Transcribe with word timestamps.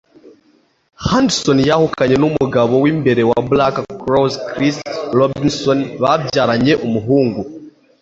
Hudson 1.05 1.57
yahukanye 1.69 2.15
n'umugabo 2.19 2.73
w'imbere 2.83 3.21
wa 3.29 3.39
Black 3.51 3.75
Crowes 4.01 4.35
Chris 4.51 4.75
Robinson 5.17 5.79
babyaranye 6.01 6.73
umuhungu. 6.85 7.41